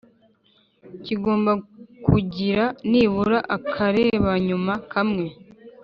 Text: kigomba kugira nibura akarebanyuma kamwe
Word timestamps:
kigomba 1.03 1.51
kugira 2.05 2.63
nibura 2.89 3.39
akarebanyuma 3.55 4.73
kamwe 4.91 5.27